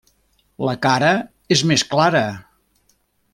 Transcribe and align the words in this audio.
La 0.67 0.73
cara 0.85 1.11
és 1.57 1.61
més 1.73 1.85
clara. 1.93 2.25